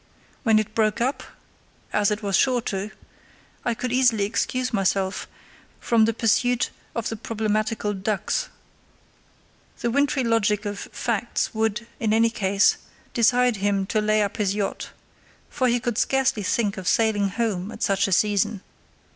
[0.41, 1.21] When it broke up,
[1.93, 2.89] as it was sure to,
[3.63, 5.27] I could easily excuse myself
[5.79, 8.49] from the pursuit of the problematical ducks;
[9.81, 12.77] the wintry logic of facts would, in any case,
[13.13, 14.89] decide him to lay up his yacht,
[15.51, 18.61] for he could scarcely think of sailing home at such a season.